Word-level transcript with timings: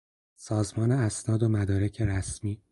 سازمان 0.37 0.91
اسناد 0.91 1.43
و 1.43 1.47
مدارک 1.49 2.01
رسمی 2.01 2.61